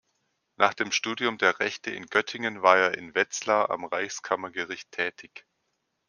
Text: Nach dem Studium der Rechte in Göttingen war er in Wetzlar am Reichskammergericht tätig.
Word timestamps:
Nach 0.55 0.73
dem 0.73 0.91
Studium 0.91 1.37
der 1.37 1.59
Rechte 1.59 1.91
in 1.91 2.07
Göttingen 2.07 2.63
war 2.63 2.75
er 2.75 2.97
in 2.97 3.13
Wetzlar 3.13 3.69
am 3.69 3.85
Reichskammergericht 3.85 4.89
tätig. 4.91 5.45